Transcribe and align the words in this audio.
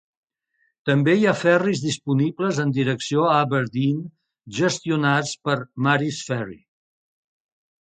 També 0.89 1.13
hi 1.17 1.25
ha 1.27 1.33
ferris 1.41 1.83
disponibles 1.83 2.61
en 2.65 2.73
direcció 2.77 3.27
a 3.33 3.35
Aberdeen 3.41 4.01
gestionats 4.61 5.35
per 5.49 5.59
Maris 5.89 6.23
Ferry. 6.31 6.59